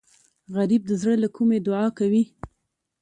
[0.55, 2.23] غریب د زړه له کومي دعا کوي